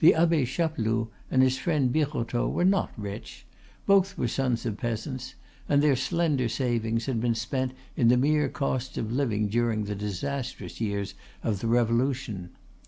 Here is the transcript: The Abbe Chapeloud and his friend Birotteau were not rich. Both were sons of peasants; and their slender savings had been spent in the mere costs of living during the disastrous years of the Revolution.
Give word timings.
The 0.03 0.15
Abbe 0.15 0.45
Chapeloud 0.47 1.09
and 1.29 1.43
his 1.43 1.59
friend 1.59 1.93
Birotteau 1.93 2.49
were 2.49 2.65
not 2.65 2.91
rich. 2.97 3.45
Both 3.85 4.17
were 4.17 4.27
sons 4.27 4.65
of 4.65 4.77
peasants; 4.79 5.35
and 5.69 5.79
their 5.79 5.95
slender 5.95 6.49
savings 6.49 7.05
had 7.05 7.21
been 7.21 7.35
spent 7.35 7.73
in 7.95 8.07
the 8.07 8.17
mere 8.17 8.49
costs 8.49 8.97
of 8.97 9.11
living 9.11 9.47
during 9.47 9.83
the 9.83 9.93
disastrous 9.93 10.81
years 10.81 11.13
of 11.43 11.59
the 11.59 11.67
Revolution. 11.67 12.49